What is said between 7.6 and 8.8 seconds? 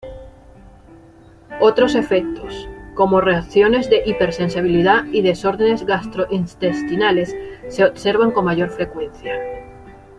se observan con mayor